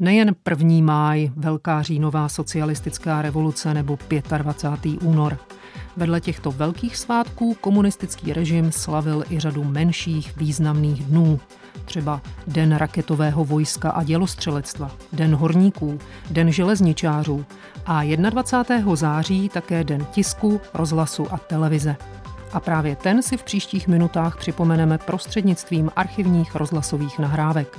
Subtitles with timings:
[0.00, 0.68] Nejen 1.
[0.82, 3.98] máj, Velká říjnová socialistická revoluce nebo
[4.38, 5.02] 25.
[5.02, 5.38] únor.
[5.96, 11.40] Vedle těchto velkých svátků komunistický režim slavil i řadu menších významných dnů.
[11.84, 15.98] Třeba Den raketového vojska a dělostřelectva, Den horníků,
[16.30, 17.44] Den železničářů
[17.86, 18.96] a 21.
[18.96, 21.96] září také Den tisku, rozhlasu a televize.
[22.52, 27.78] A právě ten si v příštích minutách připomeneme prostřednictvím archivních rozhlasových nahrávek.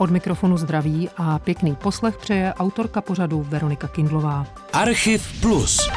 [0.00, 4.46] Od mikrofonu zdraví a pěkný poslech přeje autorka pořadu Veronika Kindlová.
[4.72, 5.90] Archiv Plus.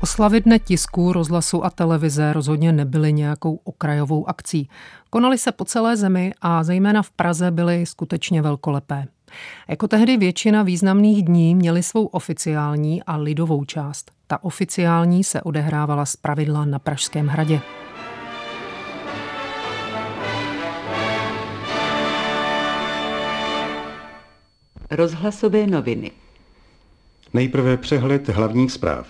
[0.00, 4.68] Oslavy dne tisku, rozhlasu a televize rozhodně nebyly nějakou okrajovou akcí.
[5.10, 9.06] Konaly se po celé zemi a zejména v Praze byly skutečně velkolepé.
[9.68, 14.10] Jako tehdy většina významných dní měly svou oficiální a lidovou část.
[14.26, 17.60] Ta oficiální se odehrávala z pravidla na Pražském hradě.
[24.90, 26.10] Rozhlasové noviny.
[27.34, 29.06] Nejprve přehled hlavních zpráv.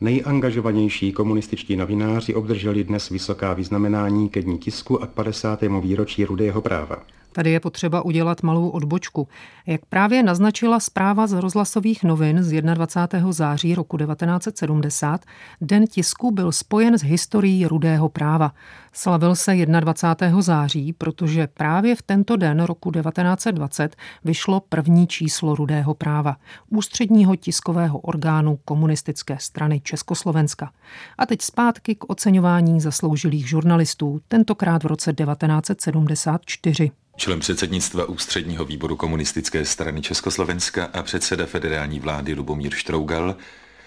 [0.00, 5.60] Nejangažovanější komunističtí novináři obdrželi dnes vysoká vyznamenání ke dní tisku a k 50.
[5.80, 6.96] výročí rudého práva.
[7.32, 9.28] Tady je potřeba udělat malou odbočku.
[9.66, 13.32] Jak právě naznačila zpráva z rozhlasových novin z 21.
[13.32, 15.24] září roku 1970,
[15.60, 18.52] Den tisku byl spojen s historií rudého práva.
[18.92, 20.42] Slavil se 21.
[20.42, 26.36] září, protože právě v tento den roku 1920 vyšlo první číslo rudého práva,
[26.70, 30.70] ústředního tiskového orgánu komunistické strany Československa.
[31.18, 38.96] A teď zpátky k oceňování zasloužilých žurnalistů, tentokrát v roce 1974 člen předsednictva ústředního výboru
[38.96, 43.36] komunistické strany Československa a předseda federální vlády Lubomír Štrougal,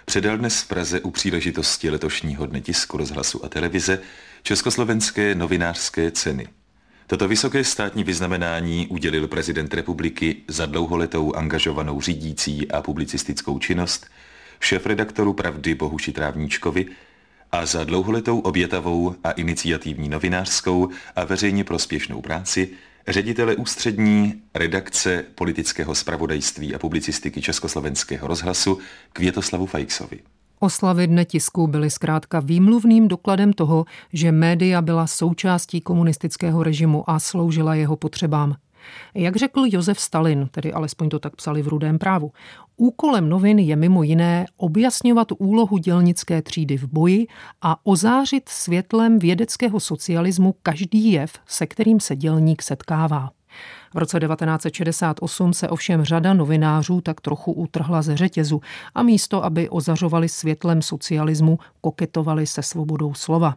[0.06, 4.00] předal dnes v Praze u příležitosti letošního dne tisku rozhlasu a televize
[4.44, 6.48] Československé novinářské ceny.
[7.08, 14.06] Toto vysoké státní vyznamenání udělil prezident republiky za dlouholetou angažovanou řídící a publicistickou činnost
[14.60, 16.86] šéf-redaktoru Pravdy Bohuši Trávníčkovi
[17.52, 22.70] a za dlouholetou obětavou a iniciativní novinářskou a veřejně prospěšnou práci
[23.08, 28.80] ředitele ústřední redakce politického spravodajství a publicistiky Československého rozhlasu
[29.14, 30.20] Květoslavu Fajksovi.
[30.60, 37.20] Oslavy dne tisku byly zkrátka výmluvným dokladem toho, že média byla součástí komunistického režimu a
[37.20, 38.56] sloužila jeho potřebám.
[39.14, 42.32] Jak řekl Josef Stalin, tedy alespoň to tak psali v Rudém právu,
[42.78, 47.28] úkolem novin je mimo jiné objasňovat úlohu dělnické třídy v boji
[47.62, 53.30] a ozářit světlem vědeckého socialismu každý jev, se kterým se dělník setkává.
[53.94, 58.62] V roce 1968 se ovšem řada novinářů tak trochu utrhla ze řetězu
[58.96, 63.56] a místo, aby ozařovali světlem socialismu, koketovali se svobodou slova.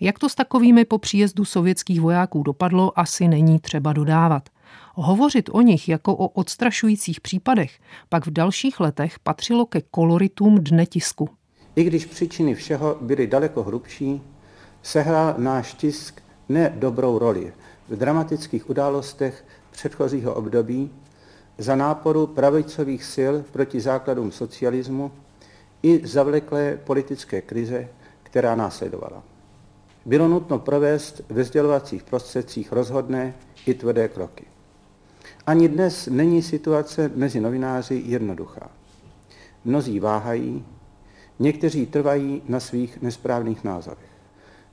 [0.00, 4.48] Jak to s takovými po příjezdu sovětských vojáků dopadlo, asi není třeba dodávat.
[4.96, 7.78] Hovořit o nich jako o odstrašujících případech
[8.08, 11.28] pak v dalších letech patřilo ke koloritům dne tisku.
[11.76, 14.22] I když příčiny všeho byly daleko hrubší,
[14.82, 17.52] sehrál náš tisk nedobrou roli
[17.88, 20.90] v dramatických událostech předchozího období
[21.58, 25.12] za náporu pravicových sil proti základům socialismu
[25.82, 27.88] i zavleklé politické krize,
[28.22, 29.22] která následovala.
[30.06, 33.34] Bylo nutno provést ve sdělovacích prostředcích rozhodné
[33.66, 34.53] i tvrdé kroky.
[35.46, 38.70] Ani dnes není situace mezi novináři jednoduchá.
[39.64, 40.64] Mnozí váhají,
[41.38, 44.10] někteří trvají na svých nesprávných názorech.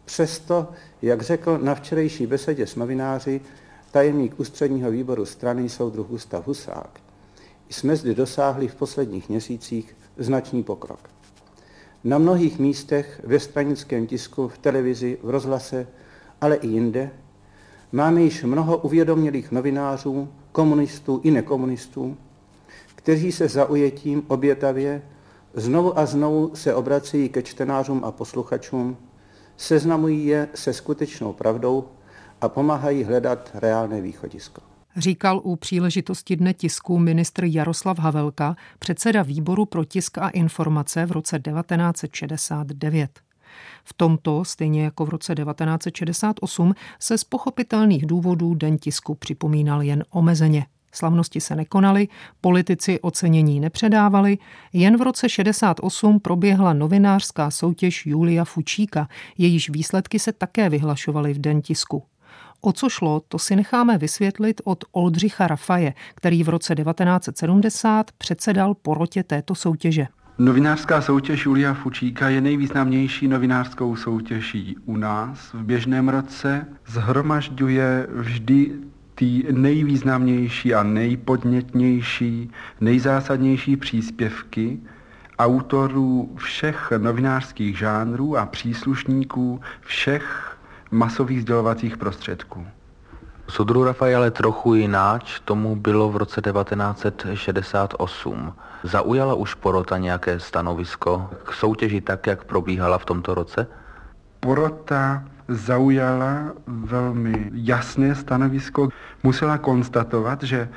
[0.05, 0.67] Přesto,
[1.01, 3.41] jak řekl na včerejší besedě s novináři
[3.91, 6.99] tajemník ústředního výboru strany soudruh Gustav Husák,
[7.69, 11.09] jsme zde dosáhli v posledních měsících značný pokrok.
[12.03, 15.87] Na mnohých místech ve stranickém tisku, v televizi, v rozhlase,
[16.41, 17.11] ale i jinde
[17.91, 22.17] máme již mnoho uvědomělých novinářů, komunistů i nekomunistů,
[22.95, 25.01] kteří se zaujetím obětavě
[25.53, 28.97] znovu a znovu se obracejí ke čtenářům a posluchačům,
[29.57, 31.87] seznamují je se skutečnou pravdou
[32.41, 34.61] a pomáhají hledat reálné východisko.
[34.97, 41.11] Říkal u příležitosti dne tisku ministr Jaroslav Havelka, předseda výboru pro tisk a informace v
[41.11, 43.30] roce 1969.
[43.83, 50.03] V tomto, stejně jako v roce 1968, se z pochopitelných důvodů Den tisku připomínal jen
[50.09, 50.65] omezeně.
[50.91, 52.07] Slavnosti se nekonaly,
[52.41, 54.37] politici ocenění nepředávali,
[54.73, 59.07] jen v roce 68 proběhla novinářská soutěž Julia Fučíka,
[59.37, 62.03] jejíž výsledky se také vyhlašovaly v Den tisku.
[62.61, 68.73] O co šlo, to si necháme vysvětlit od Oldřicha Rafaje, který v roce 1970 předsedal
[68.73, 70.07] porotě této soutěže.
[70.41, 75.53] Novinářská soutěž Julia Fučíka je nejvýznamnější novinářskou soutěží u nás.
[75.53, 78.71] V běžném roce zhromažďuje vždy
[79.15, 82.51] ty nejvýznamnější a nejpodnětnější,
[82.81, 84.79] nejzásadnější příspěvky
[85.39, 90.57] autorů všech novinářských žánrů a příslušníků všech
[90.91, 92.67] masových sdělovacích prostředků.
[93.51, 98.53] Sudru Rafaele trochu jináč tomu bylo v roce 1968.
[98.83, 103.67] Zaujala už porota nějaké stanovisko k soutěži tak, jak probíhala v tomto roce?
[104.39, 108.89] Porota zaujala velmi jasné stanovisko.
[109.23, 110.69] Musela konstatovat, že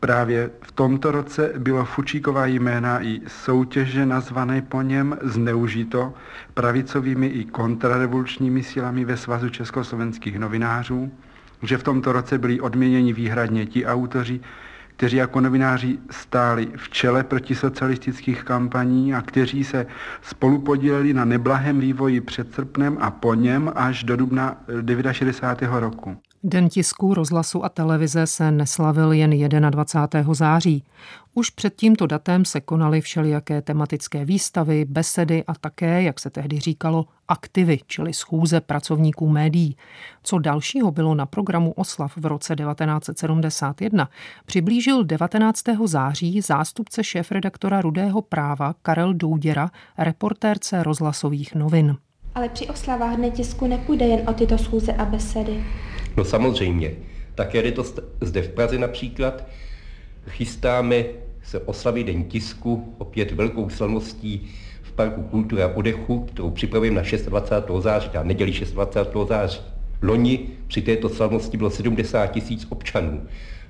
[0.00, 6.14] Právě v tomto roce bylo Fučíková jména i soutěže nazvané po něm zneužito
[6.54, 11.10] pravicovými i kontrarevolučními silami ve Svazu československých novinářů,
[11.62, 14.40] že v tomto roce byli odměněni výhradně ti autoři,
[14.96, 19.86] kteří jako novináři stáli v čele protisocialistických kampaní a kteří se
[20.22, 24.56] spolu podíleli na neblahém vývoji před srpnem a po něm až do dubna
[25.12, 25.80] 69.
[25.80, 26.16] roku.
[26.44, 30.34] Den tisku, rozhlasu a televize se neslavil jen 21.
[30.34, 30.84] září.
[31.34, 36.60] Už před tímto datem se konaly všelijaké tematické výstavy, besedy a také, jak se tehdy
[36.60, 39.76] říkalo, aktivy, čili schůze pracovníků médií.
[40.22, 44.08] Co dalšího bylo na programu oslav v roce 1971,
[44.46, 45.62] přiblížil 19.
[45.84, 51.96] září zástupce šéfredaktora Rudého práva Karel Douděra reportérce rozhlasových novin.
[52.34, 55.64] Ale při oslavách dne tisku nepůjde jen o tyto schůze a besedy.
[56.16, 56.92] No samozřejmě.
[57.34, 57.84] Tak je to
[58.20, 59.46] zde v Praze například.
[60.28, 61.04] Chystáme
[61.42, 64.50] se oslavit Den tisku, opět velkou slavností
[64.82, 67.82] v Parku kultury a odechu, kterou připravujeme na 26.
[67.82, 69.28] září, a neděli 26.
[69.28, 69.60] září.
[70.02, 73.22] Loni při této slavnosti bylo 70 tisíc občanů.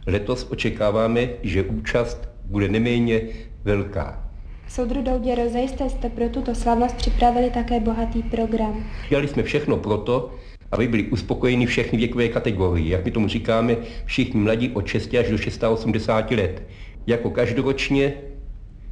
[0.07, 3.21] Letos očekáváme, že účast bude neméně
[3.65, 4.31] velká.
[4.69, 8.85] Soudru Douděro, zajisté jste pro tuto slavnost připravili také bohatý program.
[9.09, 10.35] Dělali jsme všechno proto,
[10.73, 15.31] aby byly uspokojeny všechny věkové kategorie, jak my tomu říkáme, všichni mladí od 6 až
[15.31, 16.63] do 680 let.
[17.07, 18.13] Jako každoročně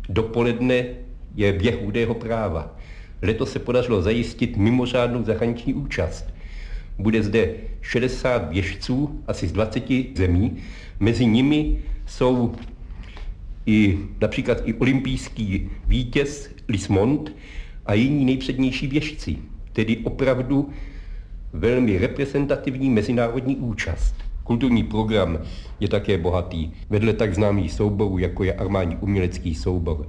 [0.09, 0.85] dopoledne
[1.35, 2.77] je běh údého práva.
[3.23, 6.35] Letos se podařilo zajistit mimořádnou zahraniční účast.
[6.99, 9.85] Bude zde 60 běžců, asi z 20
[10.15, 10.57] zemí.
[11.01, 12.55] Mezi nimi jsou
[13.67, 17.33] i například i olympijský vítěz Lismont
[17.87, 19.37] a jiní nejpřednější běžci.
[19.73, 20.71] Tedy opravdu
[21.53, 24.15] velmi reprezentativní mezinárodní účast.
[24.45, 25.39] Kulturní program
[25.81, 26.71] je také bohatý.
[26.91, 30.09] Vedle tak známých souborů, jako je armádní umělecký soubor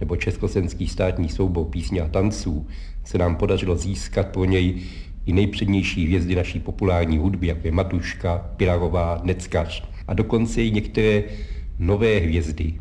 [0.00, 2.66] nebo Československý státní soubor písně a tanců,
[3.04, 4.82] se nám podařilo získat pro něj
[5.26, 11.22] i nejpřednější hvězdy naší populární hudby, jako je Matuška, Pilarová, Neckař a dokonce i některé
[11.78, 12.74] nové hvězdy,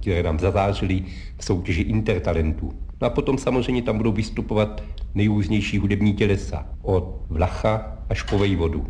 [0.00, 1.02] které nám zazářily
[1.38, 2.72] v soutěži intertalentů.
[3.04, 4.82] No a potom samozřejmě tam budou vystupovat
[5.14, 8.86] nejrůznější hudební tělesa, od Vlacha až po Vejvodu.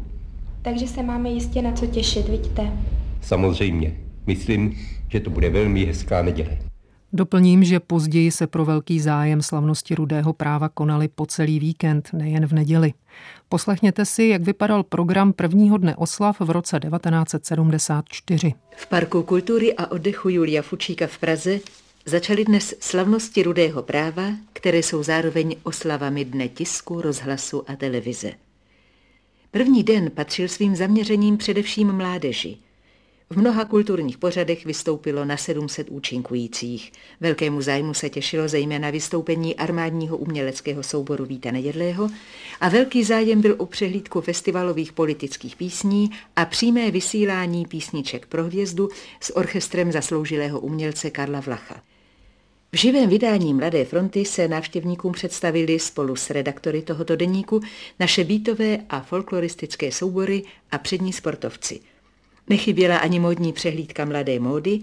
[0.62, 2.72] Takže se máme jistě na co těšit, vidíte?
[3.20, 3.94] Samozřejmě.
[4.26, 4.78] Myslím,
[5.08, 6.58] že to bude velmi hezká neděle.
[7.12, 12.46] Doplním, že později se pro velký zájem slavnosti rudého práva konaly po celý víkend, nejen
[12.46, 12.92] v neděli.
[13.48, 18.52] Poslechněte si, jak vypadal program prvního dne oslav v roce 1974.
[18.76, 21.60] V Parku kultury a oddechu Julia Fučíka v Praze
[22.06, 28.32] Začaly dnes slavnosti rudého práva, které jsou zároveň oslavami dne tisku, rozhlasu a televize.
[29.50, 32.56] První den patřil svým zaměřením především mládeži.
[33.30, 36.92] V mnoha kulturních pořadech vystoupilo na 700 účinkujících.
[37.20, 42.10] Velkému zájmu se těšilo zejména vystoupení armádního uměleckého souboru Víta Nejedlého
[42.60, 48.88] a velký zájem byl o přehlídku festivalových politických písní a přímé vysílání písniček pro hvězdu
[49.20, 51.82] s orchestrem zasloužilého umělce Karla Vlacha.
[52.74, 57.60] V živém vydání Mladé fronty se návštěvníkům představili spolu s redaktory tohoto deníku
[58.00, 61.80] naše bítové a folkloristické soubory a přední sportovci.
[62.48, 64.80] Nechyběla ani módní přehlídka mladé módy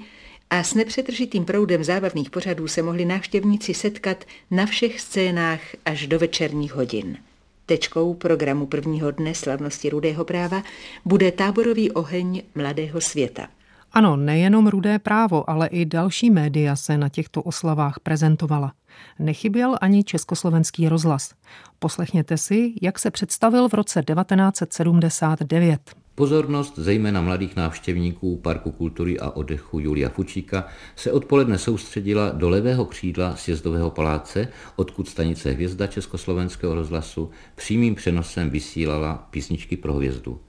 [0.49, 6.19] a s nepřetržitým proudem zábavných pořadů se mohli návštěvníci setkat na všech scénách až do
[6.19, 7.17] večerních hodin.
[7.65, 10.63] Tečkou programu prvního dne slavnosti Rudého práva
[11.05, 13.47] bude táborový oheň mladého světa.
[13.93, 18.73] Ano, nejenom Rudé právo, ale i další média se na těchto oslavách prezentovala.
[19.19, 21.33] Nechyběl ani československý rozhlas.
[21.79, 25.81] Poslechněte si, jak se představil v roce 1979.
[26.15, 32.85] Pozornost zejména mladých návštěvníků Parku kultury a oddechu Julia Fučíka se odpoledne soustředila do levého
[32.85, 40.39] křídla sjezdového paláce, odkud stanice Hvězda Československého rozhlasu přímým přenosem vysílala písničky pro hvězdu.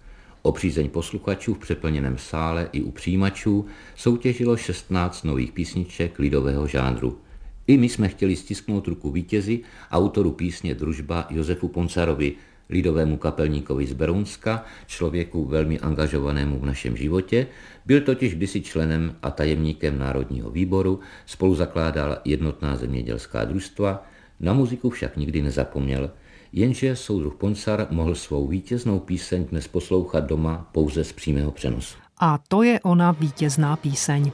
[0.43, 7.19] O přízeň posluchačů v přeplněném sále i u přijímačů soutěžilo 16 nových písniček lidového žánru.
[7.67, 12.33] I my jsme chtěli stisknout ruku vítězi, autoru písně Družba Josefu Poncarovi,
[12.71, 17.47] lidovému kapelníkovi z Berounska, člověku velmi angažovanému v našem životě,
[17.87, 24.07] byl totiž kdysi členem a tajemníkem Národního výboru, spolu zakládal jednotná zemědělská družstva,
[24.41, 26.11] na muziku však nikdy nezapomněl,
[26.53, 31.97] jenže soudruh Poncar mohl svou vítěznou píseň dnes poslouchat doma pouze z přímého přenosu.
[32.19, 34.33] A to je ona vítězná píseň.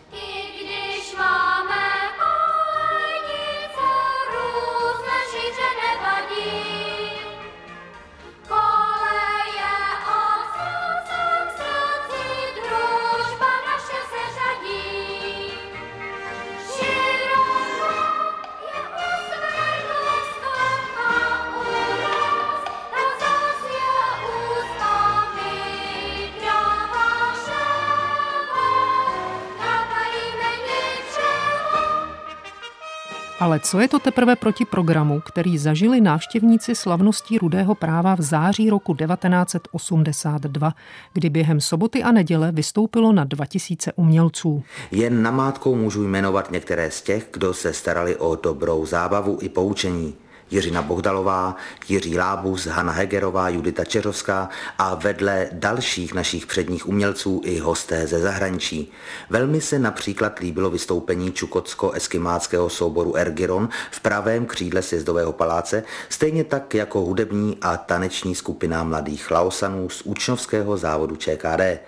[33.58, 38.70] Ale co je to teprve proti programu, který zažili návštěvníci slavností rudého práva v září
[38.70, 40.74] roku 1982,
[41.12, 44.62] kdy během soboty a neděle vystoupilo na 2000 umělců?
[44.90, 50.14] Jen namátkou můžu jmenovat některé z těch, kdo se starali o dobrou zábavu i poučení.
[50.50, 51.56] Jiřina Bohdalová,
[51.88, 58.18] Jiří Lábus, Hanna Hegerová, Judita Čeřovská a vedle dalších našich předních umělců i hosté ze
[58.18, 58.92] zahraničí.
[59.30, 66.74] Velmi se například líbilo vystoupení čukotsko-eskimáckého souboru Ergiron v pravém křídle sjezdového paláce, stejně tak
[66.74, 71.80] jako hudební a taneční skupina mladých Laosanů z učňovského závodu ČKD.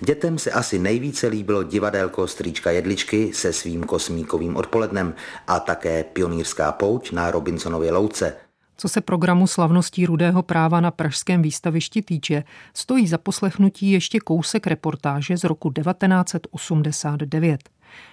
[0.00, 5.14] Dětem se asi nejvíce líbilo divadélko Strýčka Jedličky se svým kosmíkovým odpolednem
[5.46, 8.36] a také pionýrská pouť na Robinsonově louce.
[8.78, 14.66] Co se programu slavností rudého práva na pražském výstavišti týče, stojí za poslechnutí ještě kousek
[14.66, 17.60] reportáže z roku 1989.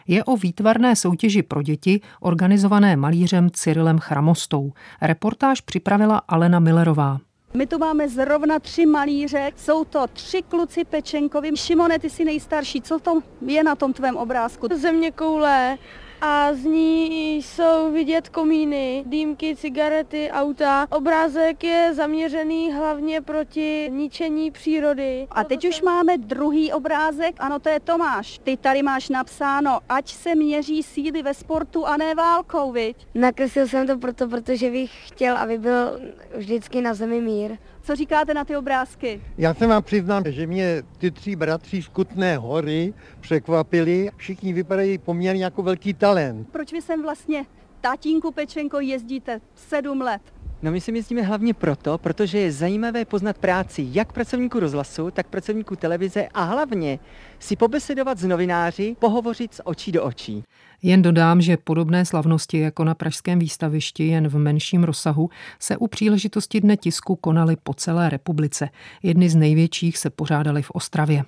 [0.08, 4.74] Je o výtvarné soutěži pro děti, organizované malířem Cyrilem Chramostou.
[5.02, 7.20] Reportáž připravila Alena Millerová.
[7.58, 11.58] My tu máme zrovna tři malíře, jsou to tři kluci Pečenkovi.
[11.58, 14.68] Šimone, ty jsi nejstarší, co to je na tom tvém obrázku?
[14.76, 15.78] Země koule,
[16.26, 20.88] a z ní jsou vidět komíny, dýmky, cigarety, auta.
[20.90, 25.28] Obrázek je zaměřený hlavně proti ničení přírody.
[25.32, 28.40] A teď už máme druhý obrázek, ano, to je Tomáš.
[28.44, 32.98] Ty tady máš napsáno, ať se měří síly ve sportu a ne válkou, viď?
[33.16, 36.00] Nakreslil jsem to proto, protože bych chtěl, aby byl
[36.36, 37.58] vždycky na zemi mír.
[37.86, 39.22] Co říkáte na ty obrázky?
[39.38, 44.10] Já se vám přiznám, že mě ty tři bratři z Kutné hory překvapili.
[44.18, 46.50] Všichni vypadají poměrně jako velký talent.
[46.52, 47.46] Proč vy sem vlastně,
[47.84, 50.22] tatínku Pečenko, jezdíte sedm let?
[50.62, 55.28] No my si jezdíme hlavně proto, protože je zajímavé poznat práci jak pracovníků rozhlasu, tak
[55.28, 57.00] pracovníků televize a hlavně
[57.40, 60.44] si pobesedovat s novináři, pohovořit z očí do očí.
[60.82, 65.88] Jen dodám, že podobné slavnosti jako na pražském výstavišti jen v menším rozsahu se u
[65.88, 68.70] příležitosti Dne tisku konaly po celé republice.
[69.04, 71.24] Jedny z největších se pořádaly v Ostravě.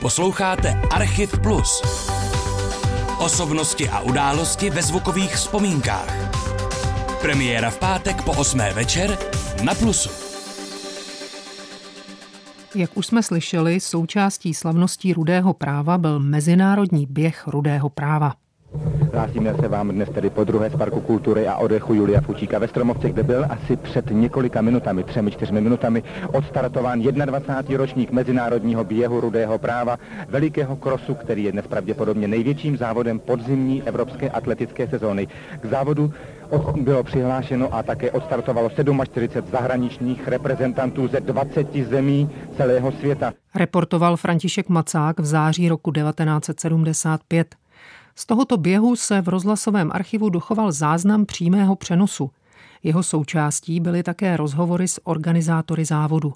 [0.00, 1.82] Posloucháte Archiv Plus.
[3.20, 6.12] Osobnosti a události ve zvukových vzpomínkách.
[7.20, 8.58] Premiéra v pátek po 8.
[8.72, 9.18] večer
[9.64, 10.10] na Plusu.
[12.74, 18.34] Jak už jsme slyšeli, součástí slavností rudého práva byl Mezinárodní běh rudého práva.
[19.12, 22.68] Vrátíme se vám dnes tedy po druhé z Parku kultury a odechu Julia Fučíka ve
[22.68, 27.76] Stromovce, kde byl asi před několika minutami, třemi, čtyřmi minutami, odstartován 21.
[27.76, 29.98] ročník Mezinárodního běhu rudého práva,
[30.28, 35.28] velikého krosu, který je dnes pravděpodobně největším závodem podzimní evropské atletické sezóny.
[35.60, 36.12] K závodu
[36.80, 43.32] bylo přihlášeno a také odstartovalo 47 zahraničních reprezentantů ze 20 zemí celého světa.
[43.54, 47.54] Reportoval František Macák v září roku 1975.
[48.16, 52.30] Z tohoto běhu se v rozhlasovém archivu dochoval záznam přímého přenosu.
[52.82, 56.32] Jeho součástí byly také rozhovory s organizátory závodu.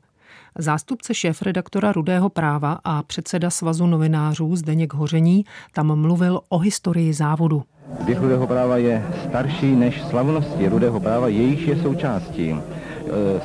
[0.59, 7.63] Zástupce šéf-redaktora Rudého práva a předseda Svazu novinářů Zdeněk Hoření tam mluvil o historii závodu.
[8.05, 12.51] Běh Rudého práva je starší než slavnosti Rudého práva, jejíž je součástí.
[12.51, 12.61] E,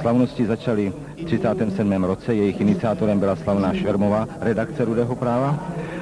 [0.01, 2.03] slavnosti začaly v 37.
[2.03, 5.59] roce, jejich iniciátorem byla slavná Šermová, redakce Rudého práva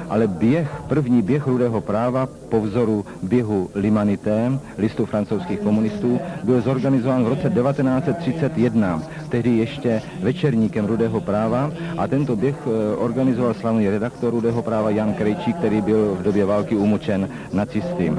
[0.08, 7.24] ale běh, první běh rudého práva po vzoru běhu Limanité, listu francouzských komunistů, byl zorganizován
[7.24, 14.30] v roce 1931, tehdy ještě večerníkem rudého práva a tento běh eh, organizoval slavný redaktor
[14.30, 18.12] rudého práva Jan Krejčí, který byl v době války umučen nacisty.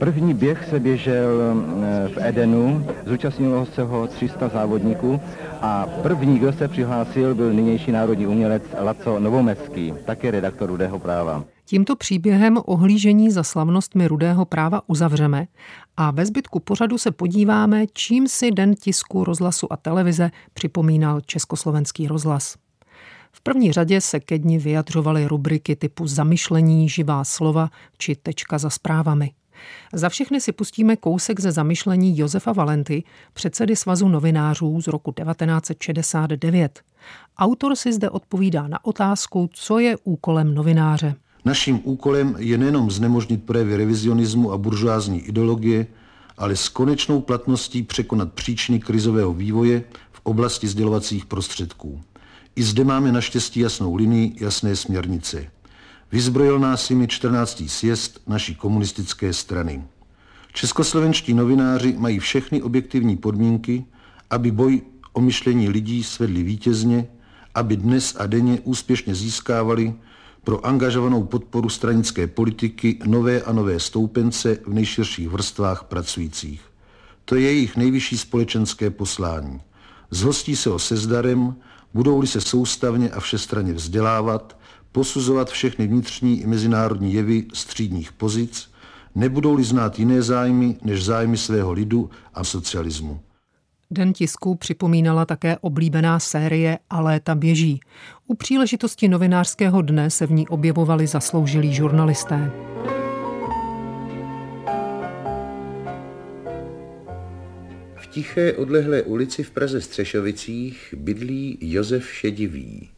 [0.00, 5.20] První běh se běžel eh, v Edenu, zúčastnilo se ho 300 závodníků
[5.60, 11.44] a první, kdo se přihlásil, byl nynější národní umělec Laco Novomeský, také redaktor Rudého práva.
[11.64, 15.46] Tímto příběhem ohlížení za slavnostmi rudého práva uzavřeme
[15.96, 22.08] a ve zbytku pořadu se podíváme, čím si Den tisku, rozhlasu a televize připomínal Československý
[22.08, 22.54] rozhlas.
[23.32, 28.70] V první řadě se ke dni vyjadřovaly rubriky typu zamyšlení, živá slova či tečka za
[28.70, 29.30] zprávami.
[29.92, 33.02] Za všechny si pustíme kousek ze zamyšlení Josefa Valenty,
[33.32, 36.80] předsedy Svazu novinářů z roku 1969.
[37.38, 41.14] Autor si zde odpovídá na otázku, co je úkolem novináře.
[41.44, 45.86] Naším úkolem je nejenom znemožnit projevy revizionismu a buržoázní ideologie,
[46.38, 52.00] ale s konečnou platností překonat příčiny krizového vývoje v oblasti sdělovacích prostředků.
[52.56, 55.46] I zde máme naštěstí jasnou linii, jasné směrnice.
[56.12, 57.62] Vyzbrojil nás jimi 14.
[57.66, 59.84] sjezd naší komunistické strany.
[60.52, 63.84] Českoslovenští novináři mají všechny objektivní podmínky,
[64.30, 67.06] aby boj o myšlení lidí svedli vítězně,
[67.54, 69.94] aby dnes a denně úspěšně získávali
[70.44, 76.62] pro angažovanou podporu stranické politiky nové a nové stoupence v nejširších vrstvách pracujících.
[77.24, 79.60] To je jejich nejvyšší společenské poslání.
[80.10, 81.56] Zhostí se ho se zdarem,
[81.94, 84.59] budou-li se soustavně a všestranně vzdělávat,
[84.92, 88.70] posuzovat všechny vnitřní i mezinárodní jevy střídních pozic,
[89.14, 93.20] nebudou-li znát jiné zájmy než zájmy svého lidu a socialismu.
[93.90, 97.80] Den tisku připomínala také oblíbená série A léta běží.
[98.26, 102.52] U příležitosti novinářského dne se v ní objevovali zasloužilí žurnalisté.
[107.96, 112.88] V tiché odlehlé ulici v Praze Střešovicích bydlí Josef Šedivý.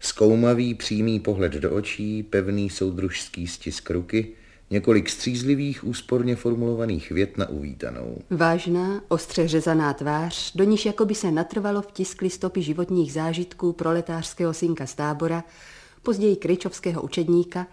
[0.00, 4.28] Zkoumavý přímý pohled do očí, pevný soudružský stisk ruky,
[4.70, 8.18] několik střízlivých, úsporně formulovaných vět na uvítanou.
[8.30, 14.86] Vážná, ostře řezaná tvář, do níž jakoby se natrvalo vtiskly stopy životních zážitků proletářského synka
[14.86, 15.44] z tábora,
[16.02, 17.66] později kryčovského učedníka,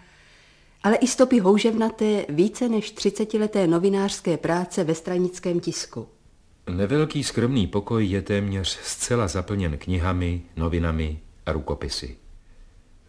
[0.84, 6.08] ale i stopy houževnaté více než třicetileté novinářské práce ve stranickém tisku.
[6.70, 12.16] Nevelký skromný pokoj je téměř zcela zaplněn knihami, novinami a rukopisy.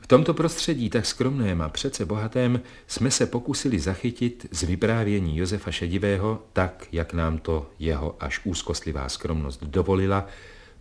[0.07, 5.71] V tomto prostředí tak skromném a přece bohatém jsme se pokusili zachytit z vyprávění Josefa
[5.71, 10.27] Šedivého, tak, jak nám to jeho až úzkostlivá skromnost dovolila,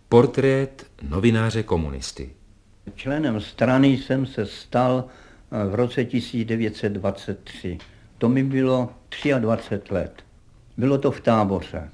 [0.08, 2.30] portrét novináře komunisty.
[2.94, 5.04] Členem strany jsem se stal
[5.70, 7.78] v roce 1923.
[8.18, 8.90] To mi bylo
[9.38, 10.22] 23 let.
[10.76, 11.90] Bylo to v táboře.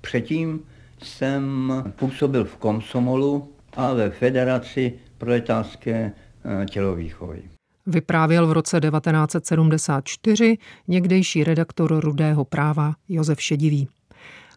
[0.00, 0.60] Předtím
[1.02, 6.29] jsem působil v Komsomolu a ve Federaci proletářské eh,
[6.70, 7.42] tělovýchovy.
[7.86, 13.88] Vyprávěl v roce 1974 někdejší redaktor Rudého práva Josef Šedivý.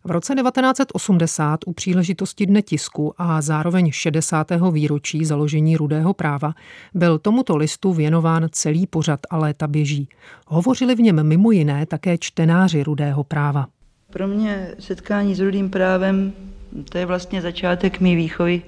[0.06, 4.48] V roce 1980 u příležitosti Dne tisku a zároveň 60.
[4.72, 6.54] výročí založení Rudého práva
[6.94, 10.10] byl tomuto listu věnován celý pořad a léta běží.
[10.48, 13.68] Hovořili v něm mimo jiné také čtenáři Rudého práva.
[14.10, 16.34] Pro mě setkání s Rudým právem
[16.90, 18.62] to je vlastně začátek mý výchovy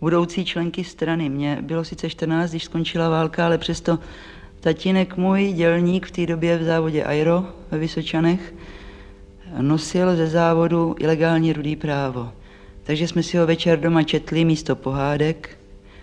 [0.00, 1.28] budoucí členky strany.
[1.28, 3.98] Mně bylo sice 14, když skončila válka, ale přesto
[4.60, 8.54] tatínek můj, dělník v té době v závodě Aero ve Vysočanech,
[9.60, 12.32] nosil ze závodu ilegální rudý právo.
[12.82, 15.58] Takže jsme si ho večer doma četli místo pohádek,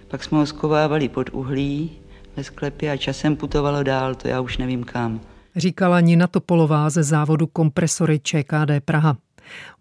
[0.07, 1.91] pak jsme ho skovávali pod uhlí
[2.35, 5.21] ve sklepě a časem putovalo dál, to já už nevím kam.
[5.55, 9.17] Říkala Nina Topolová ze závodu kompresory ČKD Praha.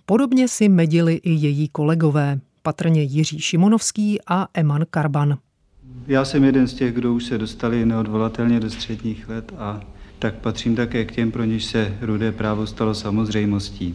[0.07, 5.39] Podobně si medili i její kolegové patrně Jiří Šimonovský a Eman Karban.
[6.07, 9.81] Já jsem jeden z těch, kdo už se dostali neodvolatelně do středních let a
[10.19, 13.95] tak patřím také k těm, pro něž se rudé právo stalo samozřejmostí.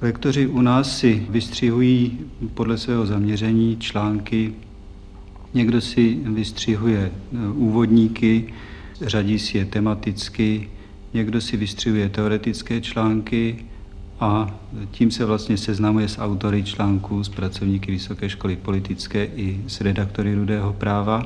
[0.00, 2.18] Lektoři u nás si vystřihují
[2.54, 4.54] podle svého zaměření články,
[5.54, 7.12] někdo si vystřihuje e,
[7.52, 8.54] úvodníky,
[9.00, 10.70] řadí si je tematicky,
[11.14, 13.64] někdo si vystřihuje teoretické články,
[14.22, 14.54] a
[14.90, 20.34] tím se vlastně seznamuje s autory článků, s pracovníky Vysoké školy politické i s redaktory
[20.34, 21.22] Rudého práva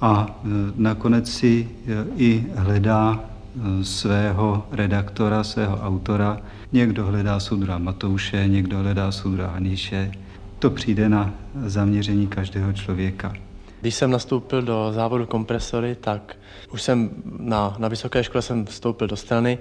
[0.00, 6.40] a e, nakonec si e, i hledá e, svého redaktora, svého autora.
[6.72, 10.12] Někdo hledá Sudra Matouše, někdo hledá Sudra Aniše.
[10.58, 11.34] To přijde na
[11.66, 13.32] zaměření každého člověka.
[13.82, 16.36] Když jsem nastoupil do závodu kompresory, tak
[16.72, 19.58] už jsem na, na vysoké škole jsem vstoupil do strany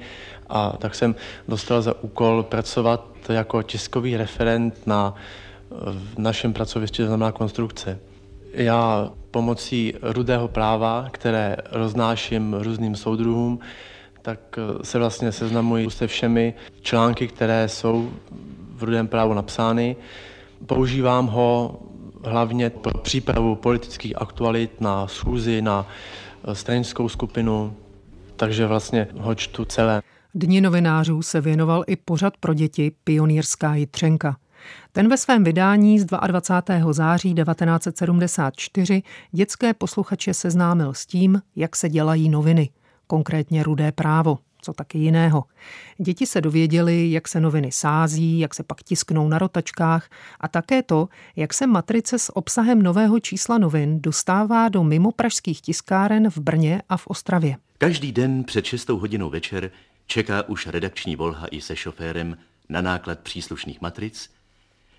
[0.50, 1.16] a tak jsem
[1.48, 5.16] dostal za úkol pracovat jako tiskový referent na
[5.86, 8.00] v našem pracovišti, to znamená konstrukce.
[8.54, 13.60] Já pomocí rudého práva, které roznáším různým soudruhům,
[14.22, 14.40] tak
[14.84, 18.10] se vlastně seznamuji se všemi články, které jsou
[18.76, 19.96] v rudém právu napsány.
[20.66, 21.80] Používám ho
[22.24, 25.88] hlavně pro přípravu politických aktualit na schůzi, na
[26.54, 27.74] stranickou skupinu,
[28.36, 30.02] takže vlastně ho čtu celé.
[30.36, 34.38] Dni novinářů se věnoval i pořad pro děti Pionýrská jitřenka.
[34.92, 36.94] Ten ve svém vydání z 22.
[36.94, 42.70] září 1974 dětské posluchače seznámil s tím, jak se dělají noviny,
[43.08, 45.43] konkrétně Rudé právo, co taky jiného.
[45.97, 50.84] Děti se dověděly, jak se noviny sází, jak se pak tisknou na rotačkách a také
[50.84, 56.82] to, jak se matrice s obsahem nového čísla novin dostává do mimopražských tiskáren v Brně
[56.89, 57.56] a v Ostravě.
[57.78, 59.71] Každý den před 6 hodinou večer
[60.06, 62.38] čeká už redakční volha i se šoférem
[62.69, 64.30] na náklad příslušných matric,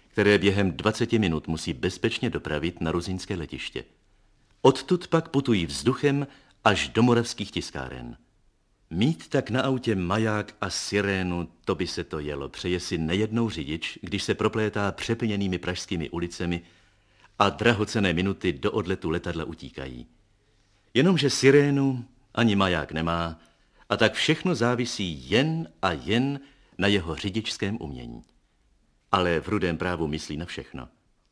[0.09, 3.85] které během 20 minut musí bezpečně dopravit na ruzínské letiště.
[4.62, 6.27] Odtud pak putují vzduchem
[6.64, 8.16] až do moravských tiskáren.
[8.94, 12.48] Mít tak na autě maják a sirénu, to by se to jelo.
[12.48, 16.62] Přeje si nejednou řidič, když se proplétá přeplněnými pražskými ulicemi
[17.38, 20.07] a drahocené minuty do odletu letadla utíkají.
[20.94, 23.40] Jenomže sirénu ani maják nemá
[23.88, 26.40] a tak všechno závisí jen a jen
[26.78, 28.22] na jeho řidičském umění.
[29.12, 30.88] Ale v rudém právu myslí na všechno.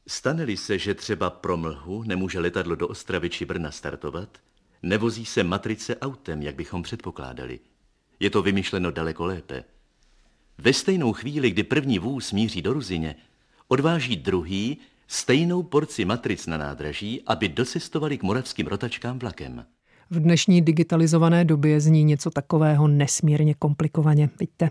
[0.06, 4.38] Stane-li se, že třeba pro mlhu nemůže letadlo do Ostravy či Brna startovat,
[4.82, 7.60] nevozí se matrice autem, jak bychom předpokládali.
[8.20, 9.64] Je to vymyšleno daleko lépe.
[10.58, 13.16] Ve stejnou chvíli, kdy první vůz míří do Ruzině,
[13.68, 19.64] odváží druhý stejnou porci matric na nádraží, aby docestovali k moravským rotačkám vlakem.
[20.10, 24.70] V dnešní digitalizované době zní něco takového nesmírně komplikovaně, vidíte.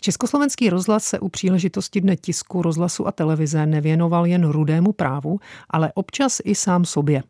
[0.00, 5.40] Československý rozhlas se u příležitosti dne tisku, rozhlasu a televize nevěnoval jen rudému právu,
[5.70, 7.22] ale občas i sám sobě.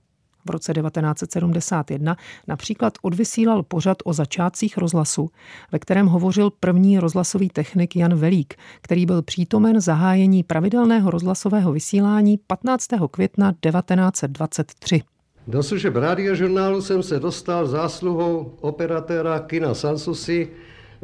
[0.47, 2.17] V roce 1971
[2.49, 5.31] například odvysílal pořad o začátcích rozhlasu,
[5.73, 12.39] ve kterém hovořil první rozhlasový technik Jan Velík, který byl přítomen zahájení pravidelného rozhlasového vysílání
[12.47, 12.89] 15.
[13.11, 15.03] května 1923.
[15.47, 20.49] Do služeb radiožurnálu jsem se dostal zásluhou operatéra kina Sansusi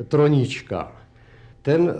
[0.08, 0.92] Troníčka.
[1.62, 1.94] Ten e,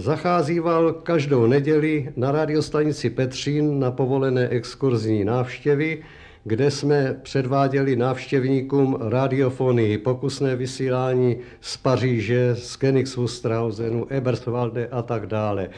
[0.00, 6.02] zacházíval každou neděli na radiostanici Petřín na povolené exkurzní návštěvy,
[6.44, 15.68] kde jsme předváděli návštěvníkům radiofonii, pokusné vysílání z Paříže, z Königswustrausenu, Eberswalde a tak dále.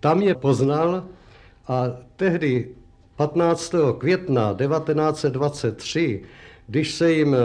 [0.00, 1.04] Tam je poznal
[1.68, 1.84] a
[2.16, 2.68] tehdy
[3.16, 3.74] 15.
[3.98, 6.22] května 1923,
[6.66, 7.38] když se jim eh,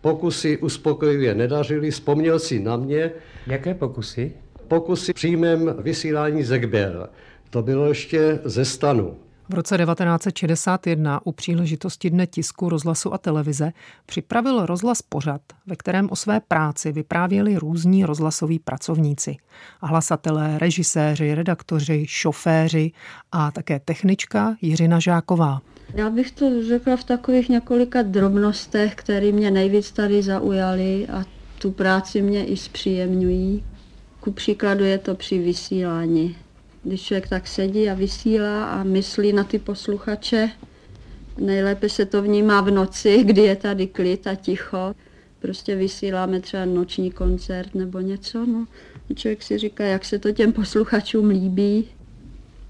[0.00, 3.10] pokusy uspokojivě nedařily, vzpomněl si na mě.
[3.46, 4.32] Jaké pokusy?
[4.68, 7.08] Pokusy příjmem vysílání Zegbel.
[7.50, 9.16] To bylo ještě ze stanu.
[9.48, 13.72] V roce 1961 u příležitosti Dne tisku, rozhlasu a televize
[14.06, 19.36] připravil rozhlas pořad, ve kterém o své práci vyprávěli různí rozhlasoví pracovníci.
[19.82, 22.92] Hlasatelé, režiséři, redaktoři, šoféři
[23.32, 25.60] a také technička Jiřina Žáková.
[25.94, 31.24] Já bych to řekla v takových několika drobnostech, které mě nejvíc tady zaujaly a
[31.58, 33.64] tu práci mě i zpříjemňují.
[34.20, 36.36] Ku příkladu je to při vysílání
[36.84, 40.50] když člověk tak sedí a vysílá a myslí na ty posluchače.
[41.38, 44.94] Nejlépe se to vnímá v noci, kdy je tady klid a ticho.
[45.38, 48.46] Prostě vysíláme třeba noční koncert nebo něco.
[48.46, 48.66] No.
[49.14, 51.88] Člověk si říká, jak se to těm posluchačům líbí,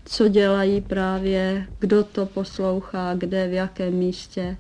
[0.05, 4.57] co dělají právě, kdo to poslouchá, kde, v jakém místě.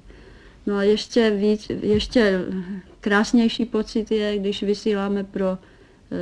[0.66, 2.40] No a ještě víc, ještě
[3.00, 5.58] krásnější pocit je, když vysíláme pro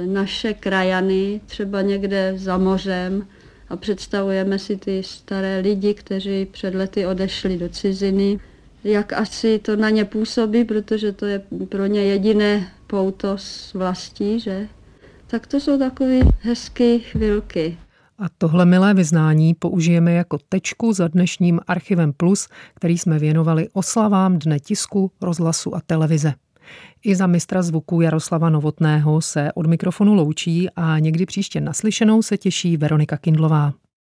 [0.07, 3.27] naše krajany, třeba někde za mořem
[3.69, 8.41] a představujeme si ty staré lidi, kteří před lety odešli do ciziny,
[8.85, 14.41] jak asi to na ně působí, protože to je pro ně jediné pouto s vlastí,
[14.41, 14.69] že?
[15.27, 17.79] Tak to jsou takové hezké chvilky.
[18.19, 24.39] A tohle milé vyznání použijeme jako tečku za dnešním Archivem Plus, který jsme věnovali oslavám
[24.39, 26.35] Dne tisku, rozhlasu a televize.
[27.05, 32.39] I za mistra zvuku Jaroslava Novotného se od mikrofonu loučí a někdy příště naslyšenou se
[32.39, 33.73] těší Veronika Kindlová.